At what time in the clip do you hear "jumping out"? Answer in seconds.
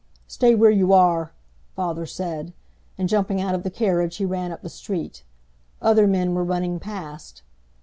3.07-3.53